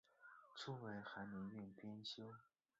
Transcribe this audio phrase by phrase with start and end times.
[0.55, 2.33] 初为翰林院编修。